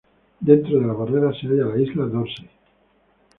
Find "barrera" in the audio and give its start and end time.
0.93-1.31